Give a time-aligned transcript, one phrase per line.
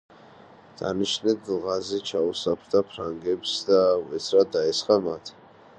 [0.79, 5.35] დანიშმენდ ღაზი ჩაუსაფრდა ფრანგებს და უეცრად დაესხა მათ.